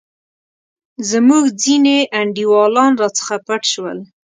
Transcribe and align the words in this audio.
زموږ 1.09 1.43
ځیني 1.61 1.97
انډیوالان 2.19 2.91
راڅخه 3.01 3.37
پټ 3.47 3.61
شول. 3.73 3.97